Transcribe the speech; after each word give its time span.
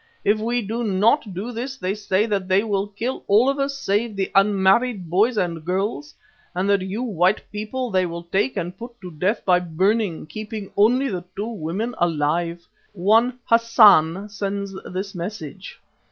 If 0.23 0.39
we 0.39 0.63
do 0.63 0.83
not 0.83 1.31
do 1.31 1.51
this 1.51 1.77
they 1.77 1.93
say 1.93 2.25
that 2.25 2.47
they 2.47 2.63
will 2.63 2.87
kill 2.87 3.23
all 3.27 3.49
of 3.49 3.59
us 3.59 3.77
save 3.77 4.15
the 4.15 4.31
unmarried 4.33 5.11
boys 5.11 5.37
and 5.37 5.63
girls, 5.63 6.15
and 6.55 6.67
that 6.71 6.81
you 6.81 7.03
white 7.03 7.43
people 7.51 7.91
they 7.91 8.07
will 8.07 8.23
take 8.23 8.57
and 8.57 8.75
put 8.75 8.99
to 9.01 9.11
death 9.11 9.45
by 9.45 9.59
burning, 9.59 10.25
keeping 10.25 10.71
only 10.75 11.07
the 11.07 11.23
two 11.35 11.45
women 11.51 11.93
alive. 11.99 12.67
One 12.93 13.37
Hassan 13.45 14.27
sends 14.29 14.73
this 14.85 15.13
message." 15.13 15.79